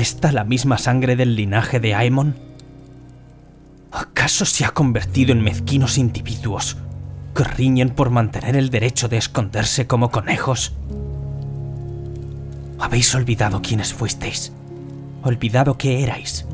[0.00, 2.36] esta la misma sangre del linaje de Aemon?
[3.90, 6.76] ¿Acaso se ha convertido en mezquinos individuos
[7.34, 10.74] que riñen por mantener el derecho de esconderse como conejos?
[12.78, 14.52] Habéis olvidado quiénes fuisteis,
[15.22, 16.46] olvidado qué erais.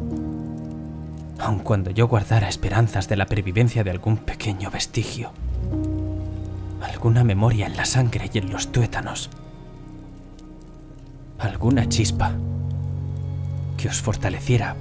[1.39, 5.33] Aun cuando yo guardara esperanzas de la pervivencia de algún pequeño vestigio,
[6.83, 9.29] alguna memoria en la sangre y en los tuétanos,
[11.39, 12.35] alguna chispa
[13.85, 14.77] que os fortaleciera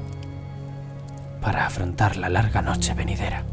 [1.41, 3.43] para afrontar la larga noche venidera.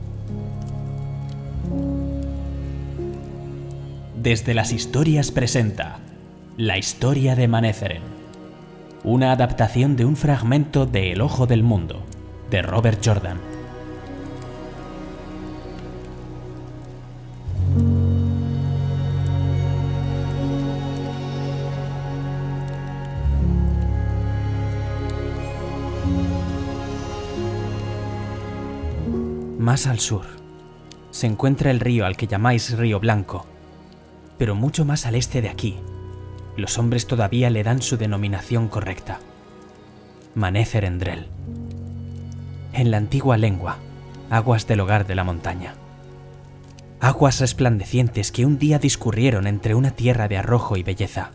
[4.14, 5.98] Desde las historias presenta
[6.56, 8.02] La historia de Manetheren,
[9.02, 12.04] una adaptación de un fragmento de El Ojo del Mundo,
[12.48, 13.49] de Robert Jordan.
[29.71, 30.26] Más al sur
[31.13, 33.46] se encuentra el río al que llamáis Río Blanco,
[34.37, 35.79] pero mucho más al este de aquí,
[36.57, 39.21] los hombres todavía le dan su denominación correcta.
[40.35, 41.29] Manécerendrel.
[42.73, 43.77] En la antigua lengua,
[44.29, 45.74] aguas del hogar de la montaña.
[46.99, 51.30] Aguas resplandecientes que un día discurrieron entre una tierra de arrojo y belleza.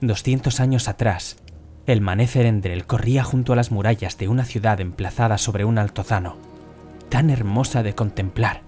[0.00, 1.38] 200 años atrás,
[1.86, 6.49] el Manécerendrel corría junto a las murallas de una ciudad emplazada sobre un altozano
[7.10, 8.62] tan hermosa de contemplar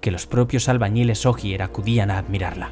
[0.00, 2.70] que los propios albañiles Ogier acudían a admirarla.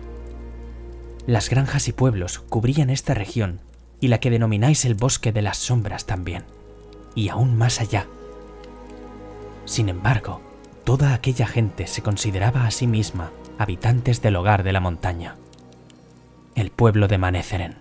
[1.26, 3.60] Las granjas y pueblos cubrían esta región
[4.00, 6.44] y la que denomináis el bosque de las sombras también,
[7.14, 8.06] y aún más allá.
[9.66, 10.40] Sin embargo,
[10.84, 15.36] toda aquella gente se consideraba a sí misma habitantes del hogar de la montaña,
[16.54, 17.74] el pueblo de Manetheren.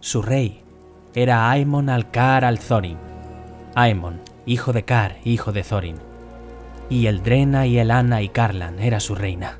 [0.00, 0.62] Su rey
[1.14, 2.98] era Aemon Alcar Alzorin.
[3.74, 5.96] Aemon hijo de Kar, hijo de Thorin.
[6.88, 9.58] Y el Drena y el Anna y Karlan era su reina.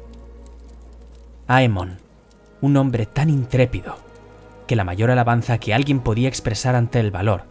[1.47, 1.99] Aemon,
[2.63, 3.97] un hombre tan intrépido
[4.67, 7.45] que la mayor alabanza que alguien podía expresar ante el valor,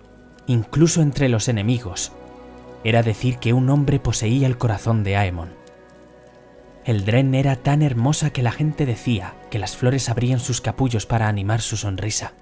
[0.47, 2.11] incluso entre los enemigos,
[2.83, 5.49] era decir que un hombre poseía el corazón de Aemon.
[6.85, 11.05] El Dren era tan hermosa que la gente decía que las flores abrían sus capullos
[11.05, 12.33] para animar su sonrisa.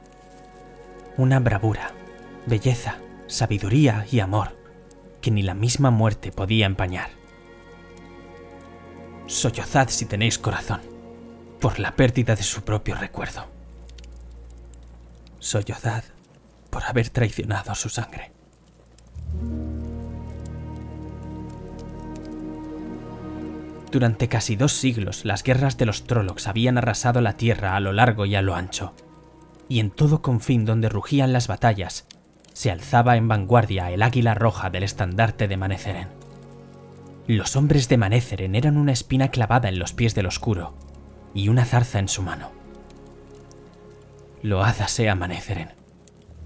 [1.17, 1.91] Una bravura,
[2.45, 4.64] belleza, sabiduría y amor
[5.25, 7.09] que ni la misma muerte podía empañar.
[9.25, 10.81] Sollozad si tenéis corazón,
[11.59, 13.47] por la pérdida de su propio recuerdo.
[15.40, 16.03] Sollozad
[16.69, 18.34] por haber traicionado su sangre.
[23.92, 27.94] Durante casi dos siglos las guerras de los Trollocs habían arrasado la tierra a lo
[27.94, 28.94] largo y a lo ancho,
[29.68, 32.06] y en todo confín donde rugían las batallas
[32.55, 36.07] se alzaba en vanguardia el águila roja del estandarte de Maneceren.
[37.27, 40.73] Los hombres de Maneceren eran una espina clavada en los pies del oscuro
[41.33, 42.51] y una zarza en su mano.
[44.41, 45.73] Loada sea Maneceren,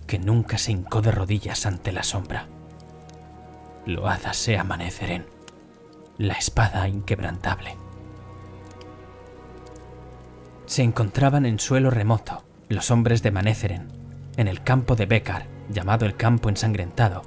[0.08, 2.48] que nunca se hincó de rodillas ante la sombra.
[3.86, 5.28] Loada sea Maneceren,
[6.18, 7.78] la espada inquebrantable.
[10.66, 13.90] Se encontraban en suelo remoto los hombres de Maneceren,
[14.38, 17.22] en el campo de Bekar, llamado el Campo Ensangrentado,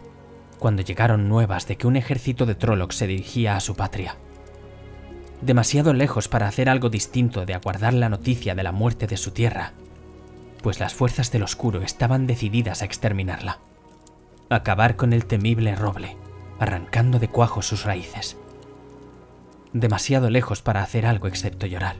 [0.58, 4.16] cuando llegaron nuevas de que un ejército de Trollocs se dirigía a su patria.
[5.40, 9.32] Demasiado lejos para hacer algo distinto de aguardar la noticia de la muerte de su
[9.32, 9.72] tierra,
[10.62, 13.58] pues las fuerzas del oscuro estaban decididas a exterminarla,
[14.50, 16.16] acabar con el temible roble,
[16.60, 18.36] arrancando de cuajo sus raíces.
[19.72, 21.96] Demasiado lejos para hacer algo excepto llorar.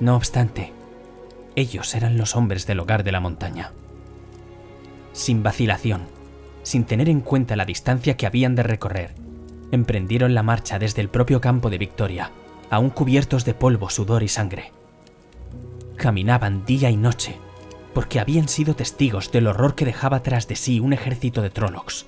[0.00, 0.72] No obstante,
[1.54, 3.70] ellos eran los hombres del hogar de la montaña
[5.14, 6.02] sin vacilación,
[6.62, 9.14] sin tener en cuenta la distancia que habían de recorrer,
[9.72, 12.30] emprendieron la marcha desde el propio campo de Victoria,
[12.68, 14.72] aún cubiertos de polvo, sudor y sangre.
[15.96, 17.38] Caminaban día y noche,
[17.94, 22.04] porque habían sido testigos del horror que dejaba tras de sí un ejército de Trollocs,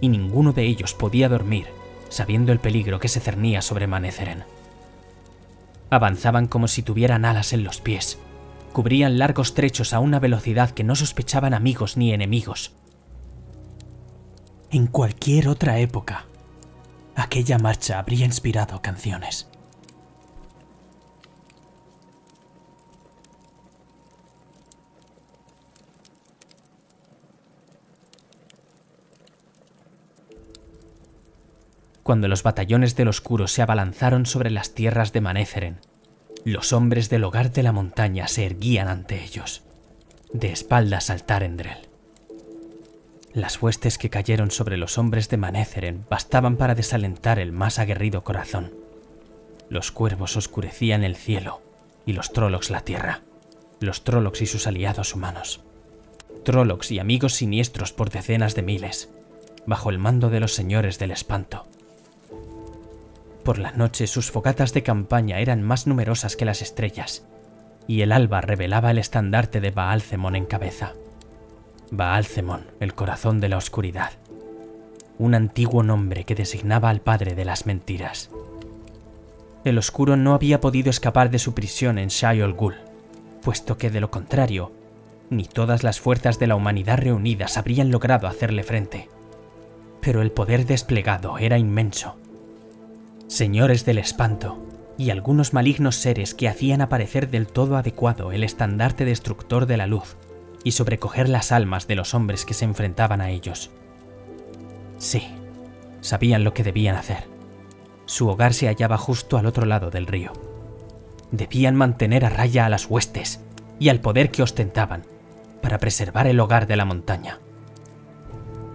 [0.00, 1.66] y ninguno de ellos podía dormir
[2.10, 4.44] sabiendo el peligro que se cernía sobre Maneceren.
[5.88, 8.18] Avanzaban como si tuvieran alas en los pies,
[8.72, 12.72] cubrían largos trechos a una velocidad que no sospechaban amigos ni enemigos.
[14.70, 16.26] En cualquier otra época,
[17.16, 19.48] aquella marcha habría inspirado canciones.
[32.02, 35.78] Cuando los batallones del oscuro se abalanzaron sobre las tierras de Manéceren,
[36.44, 39.62] los hombres del hogar de la montaña se erguían ante ellos.
[40.32, 41.88] de espaldas al Tarendrel.
[43.32, 48.22] Las huestes que cayeron sobre los hombres de Manéceren bastaban para desalentar el más aguerrido
[48.22, 48.72] corazón.
[49.68, 51.62] Los cuervos oscurecían el cielo
[52.06, 53.22] y los Trollocs la tierra,
[53.80, 55.62] los Trollocs y sus aliados humanos.
[56.44, 59.08] Trollocs y amigos siniestros por decenas de miles,
[59.66, 61.66] bajo el mando de los señores del espanto.
[63.50, 67.26] Por la noche sus fogatas de campaña eran más numerosas que las estrellas,
[67.88, 70.92] y el alba revelaba el estandarte de Baalcemon en cabeza.
[71.90, 74.12] Baalcemon, el corazón de la oscuridad.
[75.18, 78.30] Un antiguo nombre que designaba al padre de las mentiras.
[79.64, 82.76] El oscuro no había podido escapar de su prisión en Shayol Ghul,
[83.42, 84.70] puesto que de lo contrario,
[85.28, 89.08] ni todas las fuerzas de la humanidad reunidas habrían logrado hacerle frente.
[90.00, 92.14] Pero el poder desplegado era inmenso.
[93.30, 94.58] Señores del espanto,
[94.98, 99.86] y algunos malignos seres que hacían aparecer del todo adecuado el estandarte destructor de la
[99.86, 100.16] luz
[100.64, 103.70] y sobrecoger las almas de los hombres que se enfrentaban a ellos.
[104.98, 105.28] Sí,
[106.00, 107.28] sabían lo que debían hacer.
[108.04, 110.32] Su hogar se hallaba justo al otro lado del río.
[111.30, 113.38] Debían mantener a raya a las huestes
[113.78, 115.04] y al poder que ostentaban
[115.62, 117.38] para preservar el hogar de la montaña.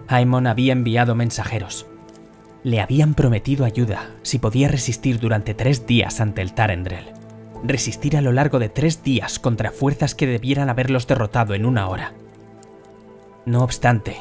[0.08, 1.86] Aemon había enviado mensajeros.
[2.66, 7.04] Le habían prometido ayuda si podía resistir durante tres días ante el Tarendrel
[7.62, 11.88] resistir a lo largo de tres días contra fuerzas que debieran haberlos derrotado en una
[11.88, 12.12] hora.
[13.44, 14.16] No obstante,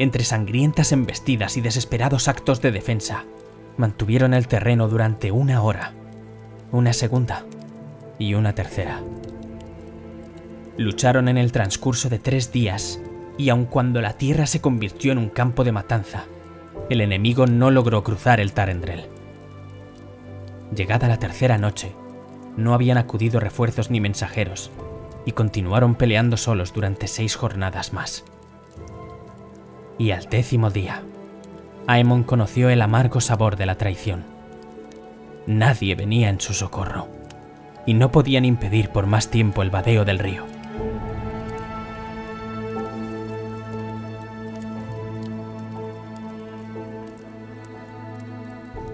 [0.00, 3.24] entre sangrientas embestidas y desesperados actos de defensa,
[3.76, 5.92] mantuvieron el terreno durante una hora,
[6.72, 7.44] una segunda
[8.18, 9.00] y una tercera.
[10.76, 13.00] Lucharon en el transcurso de tres días
[13.38, 16.24] y aun cuando la tierra se convirtió en un campo de matanza,
[16.88, 19.06] el enemigo no logró cruzar el Tarendrel.
[20.74, 21.94] Llegada la tercera noche,
[22.56, 24.70] no habían acudido refuerzos ni mensajeros,
[25.24, 28.24] y continuaron peleando solos durante seis jornadas más.
[29.98, 31.02] Y al décimo día,
[31.86, 34.24] Aemon conoció el amargo sabor de la traición.
[35.46, 37.08] Nadie venía en su socorro,
[37.86, 40.55] y no podían impedir por más tiempo el vadeo del río.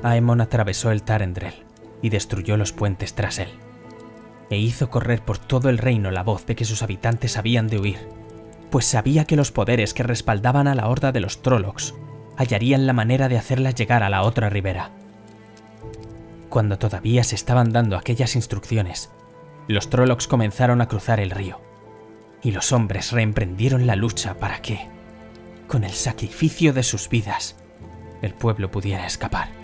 [0.02, 1.54] Aemon atravesó el Tarendrel
[2.02, 3.50] y destruyó los puentes tras él.
[4.50, 7.78] E hizo correr por todo el reino la voz de que sus habitantes habían de
[7.78, 8.08] huir,
[8.70, 11.94] pues sabía que los poderes que respaldaban a la horda de los Trollocs
[12.36, 14.90] hallarían la manera de hacerla llegar a la otra ribera.
[16.48, 19.10] Cuando todavía se estaban dando aquellas instrucciones,
[19.68, 21.60] los Trollocs comenzaron a cruzar el río,
[22.42, 24.88] y los hombres reemprendieron la lucha para que,
[25.68, 27.56] con el sacrificio de sus vidas,
[28.20, 29.61] el pueblo pudiera escapar.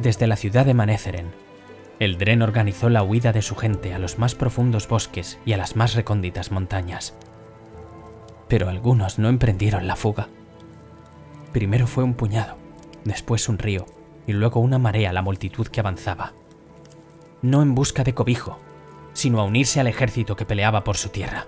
[0.00, 1.30] Desde la ciudad de Manéceren,
[1.98, 5.58] el Dren organizó la huida de su gente a los más profundos bosques y a
[5.58, 7.14] las más recónditas montañas.
[8.48, 10.28] Pero algunos no emprendieron la fuga.
[11.52, 12.56] Primero fue un puñado,
[13.04, 13.84] después un río
[14.26, 16.32] y luego una marea la multitud que avanzaba.
[17.42, 18.58] No en busca de cobijo,
[19.12, 21.46] sino a unirse al ejército que peleaba por su tierra.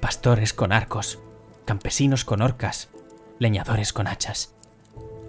[0.00, 1.20] Pastores con arcos,
[1.64, 2.90] campesinos con orcas,
[3.38, 4.53] leñadores con hachas.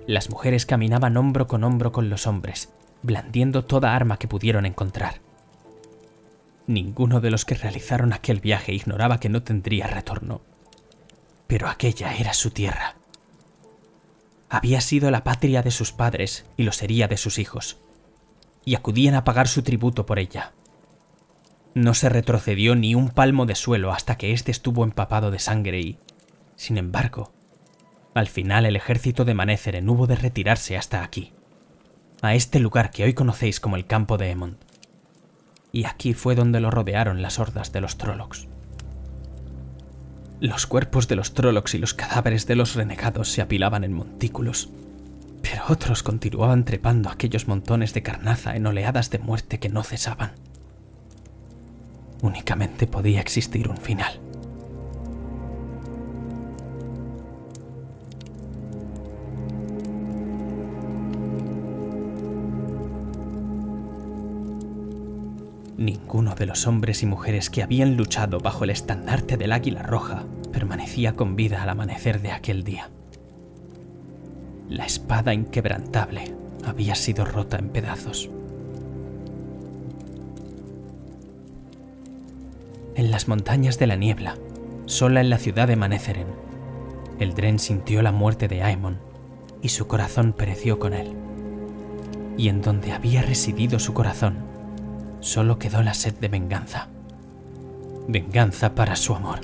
[0.07, 2.69] Las mujeres caminaban hombro con hombro con los hombres,
[3.01, 5.21] blandiendo toda arma que pudieron encontrar.
[6.67, 10.41] Ninguno de los que realizaron aquel viaje ignoraba que no tendría retorno.
[11.47, 12.95] Pero aquella era su tierra.
[14.49, 17.77] Había sido la patria de sus padres y lo sería de sus hijos,
[18.63, 20.53] y acudían a pagar su tributo por ella.
[21.73, 25.81] No se retrocedió ni un palmo de suelo hasta que éste estuvo empapado de sangre
[25.81, 25.99] y,
[26.55, 27.34] sin embargo,
[28.15, 31.33] al final el ejército de Manéceren hubo de retirarse hasta aquí,
[32.21, 34.55] a este lugar que hoy conocéis como el campo de Emond.
[35.73, 38.47] Y aquí fue donde lo rodearon las hordas de los Trollocs.
[40.39, 44.69] Los cuerpos de los Trollocs y los cadáveres de los renegados se apilaban en montículos,
[45.41, 50.31] pero otros continuaban trepando aquellos montones de carnaza en oleadas de muerte que no cesaban.
[52.21, 54.24] Únicamente podía existir un final.
[65.85, 70.23] Ninguno de los hombres y mujeres que habían luchado bajo el estandarte del águila roja
[70.51, 72.89] permanecía con vida al amanecer de aquel día.
[74.67, 76.33] La espada inquebrantable
[76.65, 78.31] había sido rota en pedazos.
[82.95, 84.37] En las montañas de la niebla,
[84.87, 86.29] sola en la ciudad de Manetheren,
[87.19, 88.97] el Dren sintió la muerte de Aemon
[89.61, 91.13] y su corazón pereció con él.
[92.37, 94.54] y en donde había residido su corazón,
[95.25, 96.87] solo quedó la sed de venganza.
[98.07, 99.39] Venganza para su amor.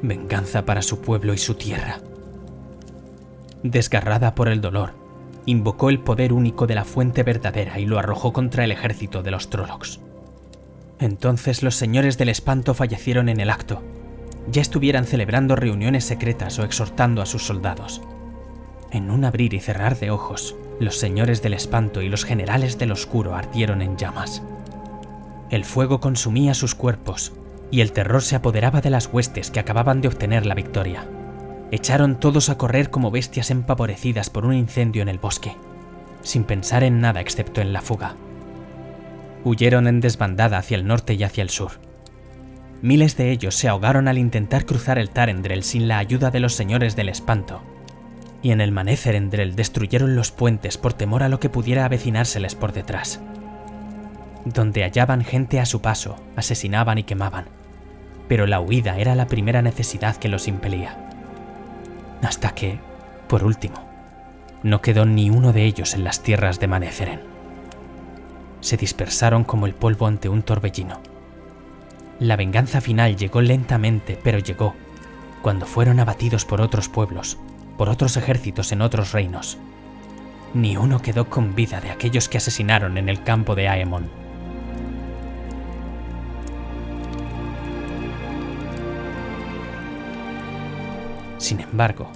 [0.00, 1.98] Venganza para su pueblo y su tierra.
[3.62, 4.94] Desgarrada por el dolor,
[5.44, 9.30] invocó el poder único de la fuente verdadera y lo arrojó contra el ejército de
[9.30, 10.00] los Trollocs.
[10.98, 13.82] Entonces los señores del espanto fallecieron en el acto,
[14.50, 18.00] ya estuvieran celebrando reuniones secretas o exhortando a sus soldados.
[18.90, 22.92] En un abrir y cerrar de ojos, los señores del espanto y los generales del
[22.92, 24.42] oscuro ardieron en llamas.
[25.52, 27.34] El fuego consumía sus cuerpos
[27.70, 31.06] y el terror se apoderaba de las huestes que acababan de obtener la victoria.
[31.70, 35.54] Echaron todos a correr como bestias empavorecidas por un incendio en el bosque,
[36.22, 38.16] sin pensar en nada excepto en la fuga.
[39.44, 41.72] Huyeron en desbandada hacia el norte y hacia el sur.
[42.80, 46.54] Miles de ellos se ahogaron al intentar cruzar el Tarendrel sin la ayuda de los
[46.54, 47.60] señores del espanto,
[48.42, 52.72] y en el Manécerendrel destruyeron los puentes por temor a lo que pudiera avecinárseles por
[52.72, 53.20] detrás.
[54.44, 57.46] Donde hallaban gente a su paso, asesinaban y quemaban,
[58.28, 60.96] pero la huida era la primera necesidad que los impelía.
[62.22, 62.80] Hasta que,
[63.28, 63.76] por último,
[64.62, 67.20] no quedó ni uno de ellos en las tierras de Manéceren.
[68.60, 71.00] Se dispersaron como el polvo ante un torbellino.
[72.20, 74.74] La venganza final llegó lentamente, pero llegó,
[75.42, 77.38] cuando fueron abatidos por otros pueblos,
[77.76, 79.58] por otros ejércitos en otros reinos.
[80.54, 84.21] Ni uno quedó con vida de aquellos que asesinaron en el campo de Aemon.
[91.42, 92.08] Sin embargo,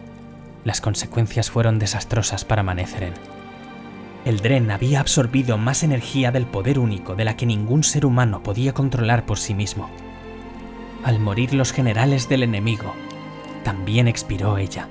[0.62, 3.14] las consecuencias fueron desastrosas para Manetheren.
[4.24, 8.44] El Dren había absorbido más energía del poder único de la que ningún ser humano
[8.44, 9.90] podía controlar por sí mismo.
[11.02, 12.94] Al morir los generales del enemigo,
[13.64, 14.88] también expiró ella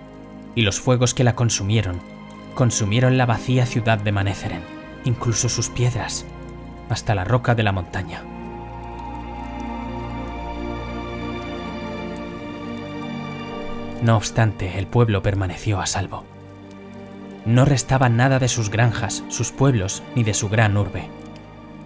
[0.53, 2.01] y los fuegos que la consumieron,
[2.55, 4.63] consumieron la vacía ciudad de Manetheren,
[5.05, 6.25] incluso sus piedras,
[6.89, 8.34] hasta la roca de la montaña.
[14.05, 16.25] No obstante, el pueblo permaneció a salvo.
[17.43, 21.09] No restaba nada de sus granjas, sus pueblos, ni de su gran urbe.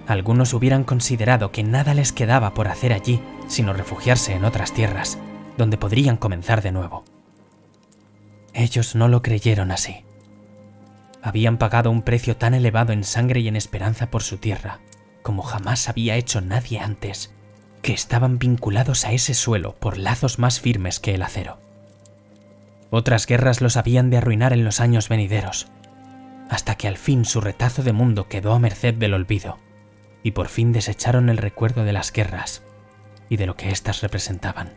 [0.05, 5.17] Algunos hubieran considerado que nada les quedaba por hacer allí, sino refugiarse en otras tierras,
[5.57, 7.05] donde podrían comenzar de nuevo.
[8.53, 10.03] Ellos no lo creyeron así.
[11.21, 14.81] Habían pagado un precio tan elevado en sangre y en esperanza por su tierra,
[15.21, 17.33] como jamás había hecho nadie antes,
[17.81, 21.68] que estaban vinculados a ese suelo por lazos más firmes que el acero.
[22.91, 25.67] Otras guerras los habían de arruinar en los años venideros,
[26.49, 29.59] hasta que al fin su retazo de mundo quedó a merced del olvido,
[30.23, 32.63] y por fin desecharon el recuerdo de las guerras
[33.29, 34.73] y de lo que éstas representaban.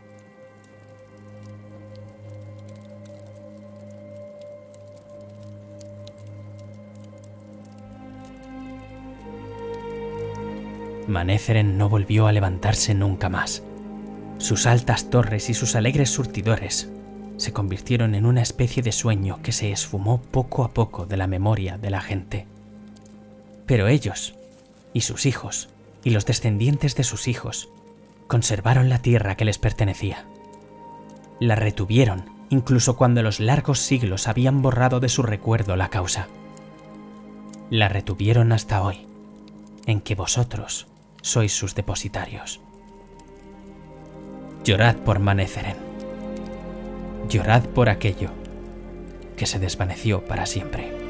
[11.07, 13.63] Manetheren no volvió a levantarse nunca más.
[14.37, 16.89] Sus altas torres y sus alegres surtidores
[17.43, 21.27] se convirtieron en una especie de sueño que se esfumó poco a poco de la
[21.27, 22.47] memoria de la gente.
[23.65, 24.35] Pero ellos,
[24.93, 25.69] y sus hijos,
[26.03, 27.69] y los descendientes de sus hijos,
[28.27, 30.25] conservaron la tierra que les pertenecía.
[31.39, 36.27] La retuvieron incluso cuando los largos siglos habían borrado de su recuerdo la causa.
[37.69, 39.07] La retuvieron hasta hoy,
[39.85, 40.87] en que vosotros
[41.21, 42.61] sois sus depositarios.
[44.63, 45.92] Llorad por Maneceren.
[47.29, 48.29] Llorad por aquello
[49.37, 51.02] que se desvaneció para siempre.